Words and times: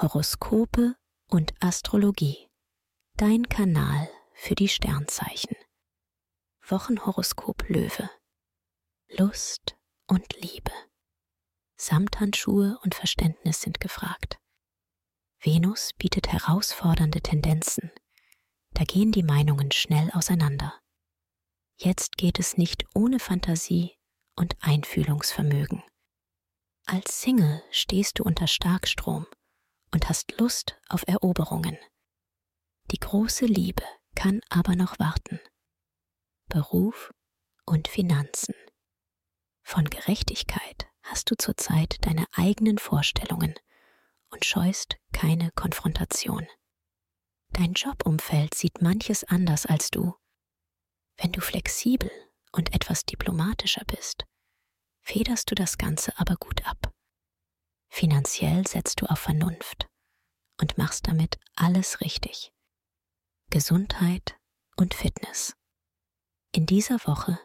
Horoskope 0.00 0.96
und 1.28 1.52
Astrologie. 1.60 2.48
Dein 3.18 3.50
Kanal 3.50 4.08
für 4.32 4.54
die 4.54 4.68
Sternzeichen. 4.68 5.54
Wochenhoroskop 6.66 7.68
Löwe. 7.68 8.08
Lust 9.10 9.76
und 10.06 10.40
Liebe. 10.40 10.72
Samthandschuhe 11.76 12.78
und 12.82 12.94
Verständnis 12.94 13.60
sind 13.60 13.78
gefragt. 13.78 14.38
Venus 15.38 15.92
bietet 15.98 16.32
herausfordernde 16.32 17.20
Tendenzen. 17.20 17.90
Da 18.70 18.84
gehen 18.84 19.12
die 19.12 19.22
Meinungen 19.22 19.70
schnell 19.70 20.10
auseinander. 20.12 20.80
Jetzt 21.76 22.16
geht 22.16 22.38
es 22.38 22.56
nicht 22.56 22.86
ohne 22.94 23.20
Fantasie 23.20 23.98
und 24.34 24.56
Einfühlungsvermögen. 24.60 25.82
Als 26.86 27.20
Single 27.20 27.62
stehst 27.70 28.18
du 28.18 28.22
unter 28.22 28.46
Starkstrom 28.46 29.26
und 30.00 30.08
hast 30.08 30.40
Lust 30.40 30.80
auf 30.88 31.06
Eroberungen. 31.06 31.76
Die 32.90 32.98
große 32.98 33.44
Liebe 33.44 33.84
kann 34.14 34.40
aber 34.48 34.74
noch 34.74 34.98
warten. 34.98 35.38
Beruf 36.48 37.12
und 37.66 37.86
Finanzen. 37.86 38.54
Von 39.62 39.84
Gerechtigkeit 39.84 40.88
hast 41.02 41.30
du 41.30 41.36
zurzeit 41.36 41.98
deine 42.06 42.24
eigenen 42.32 42.78
Vorstellungen 42.78 43.54
und 44.30 44.46
scheust 44.46 44.96
keine 45.12 45.50
Konfrontation. 45.54 46.46
Dein 47.50 47.74
Jobumfeld 47.74 48.54
sieht 48.54 48.80
manches 48.80 49.24
anders 49.24 49.66
als 49.66 49.90
du. 49.90 50.14
Wenn 51.18 51.32
du 51.32 51.42
flexibel 51.42 52.10
und 52.52 52.74
etwas 52.74 53.04
diplomatischer 53.04 53.84
bist, 53.84 54.24
federst 55.02 55.50
du 55.50 55.54
das 55.54 55.76
Ganze 55.76 56.18
aber 56.18 56.36
gut 56.36 56.66
ab. 56.66 56.90
Finanziell 57.90 58.66
setzt 58.66 59.02
du 59.02 59.06
auf 59.06 59.18
Vernunft 59.18 59.89
und 60.60 60.78
machst 60.78 61.08
damit 61.08 61.38
alles 61.56 62.00
richtig. 62.00 62.52
Gesundheit 63.50 64.38
und 64.76 64.94
Fitness. 64.94 65.54
In 66.52 66.66
dieser 66.66 66.98
Woche 67.06 67.38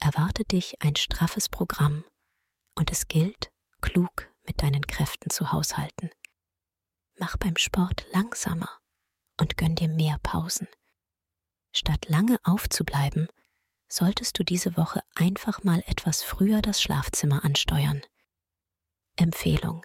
erwartet 0.00 0.52
dich 0.52 0.80
ein 0.80 0.96
straffes 0.96 1.48
Programm 1.48 2.04
und 2.74 2.90
es 2.90 3.08
gilt, 3.08 3.50
klug 3.80 4.32
mit 4.46 4.62
deinen 4.62 4.86
Kräften 4.86 5.30
zu 5.30 5.52
haushalten. 5.52 6.10
Mach 7.18 7.36
beim 7.36 7.56
Sport 7.56 8.06
langsamer 8.12 8.70
und 9.40 9.56
gönn 9.56 9.76
dir 9.76 9.88
mehr 9.88 10.18
Pausen. 10.22 10.68
Statt 11.72 12.08
lange 12.08 12.38
aufzubleiben, 12.44 13.28
solltest 13.88 14.38
du 14.38 14.44
diese 14.44 14.76
Woche 14.76 15.02
einfach 15.14 15.62
mal 15.62 15.82
etwas 15.86 16.22
früher 16.22 16.62
das 16.62 16.80
Schlafzimmer 16.82 17.44
ansteuern. 17.44 18.02
Empfehlung. 19.16 19.84